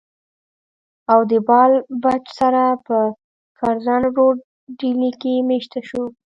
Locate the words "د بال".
1.29-1.71